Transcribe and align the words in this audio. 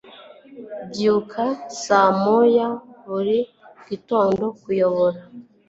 Mbyuka 0.85 1.43
saa 1.83 2.11
moya 2.23 2.67
buri 3.07 3.37
gitondo. 3.89 4.43
(_kuyobora) 4.61 5.19